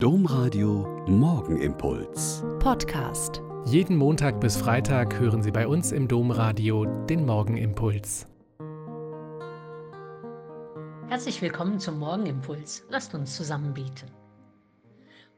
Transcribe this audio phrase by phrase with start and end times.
[0.00, 2.44] Domradio Morgenimpuls.
[2.60, 3.42] Podcast.
[3.64, 8.28] Jeden Montag bis Freitag hören Sie bei uns im Domradio den Morgenimpuls.
[11.08, 12.84] Herzlich willkommen zum Morgenimpuls.
[12.88, 14.08] Lasst uns zusammen beten.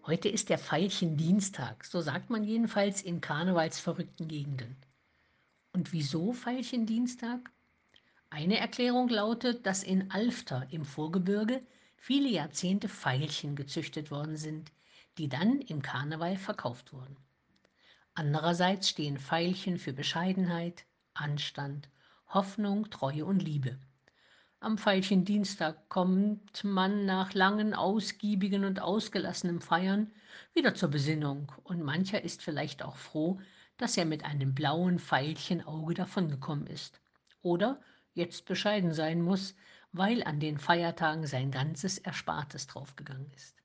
[0.04, 4.76] Heute ist der Veilchendienstag, so sagt man jedenfalls in karnevalsverrückten Gegenden.
[5.72, 7.50] Und wieso Veilchendienstag?
[8.28, 11.62] Eine Erklärung lautet, dass in Alfter im Vorgebirge
[12.00, 14.72] viele Jahrzehnte Veilchen gezüchtet worden sind,
[15.18, 17.16] die dann im Karneval verkauft wurden.
[18.14, 21.90] Andererseits stehen Veilchen für Bescheidenheit, Anstand,
[22.26, 23.78] Hoffnung, Treue und Liebe.
[24.60, 30.10] Am Veilchendienstag kommt man nach langen, ausgiebigen und ausgelassenen Feiern
[30.54, 33.40] wieder zur Besinnung und mancher ist vielleicht auch froh,
[33.76, 37.00] dass er mit einem blauen Veilchenauge davongekommen ist.
[37.42, 37.80] Oder
[38.14, 39.54] jetzt bescheiden sein muss,
[39.92, 43.56] weil an den Feiertagen sein ganzes Erspartes draufgegangen ist.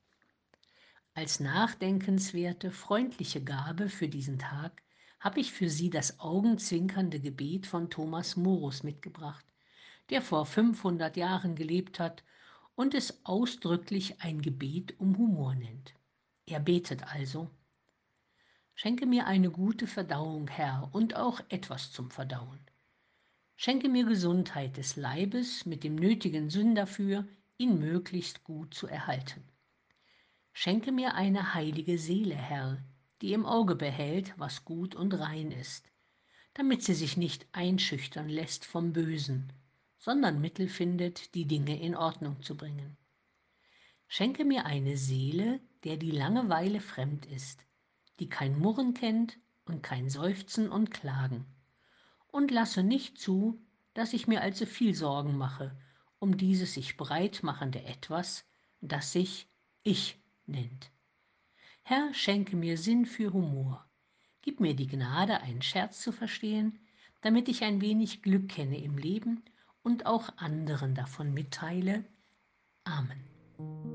[1.14, 4.84] Als nachdenkenswerte, freundliche Gabe für diesen Tag
[5.20, 9.46] habe ich für Sie das augenzwinkernde Gebet von Thomas Morus mitgebracht,
[10.10, 12.24] der vor 500 Jahren gelebt hat
[12.76, 15.94] und es ausdrücklich ein Gebet um Humor nennt.
[16.46, 17.50] Er betet also,
[18.78, 22.60] Schenke mir eine gute Verdauung, Herr, und auch etwas zum Verdauen.
[23.58, 27.26] Schenke mir Gesundheit des Leibes mit dem nötigen Sinn dafür,
[27.58, 29.44] ihn möglichst gut zu erhalten.
[30.52, 32.84] Schenke mir eine heilige Seele, Herr,
[33.22, 35.90] die im Auge behält, was gut und rein ist,
[36.54, 39.54] damit sie sich nicht einschüchtern lässt vom Bösen,
[40.00, 42.98] sondern Mittel findet, die Dinge in Ordnung zu bringen.
[44.08, 47.66] Schenke mir eine Seele, der die Langeweile fremd ist,
[48.20, 51.46] die kein Murren kennt und kein Seufzen und Klagen
[52.36, 53.60] und lasse nicht zu,
[53.94, 55.76] dass ich mir allzu viel Sorgen mache
[56.20, 58.46] um dieses sich breit machende Etwas,
[58.82, 59.48] das sich
[59.84, 60.92] Ich nennt.
[61.84, 63.88] Herr, schenke mir Sinn für Humor.
[64.42, 66.80] Gib mir die Gnade, einen Scherz zu verstehen,
[67.22, 69.44] damit ich ein wenig Glück kenne im Leben
[69.84, 72.04] und auch anderen davon mitteile.
[72.84, 73.95] Amen.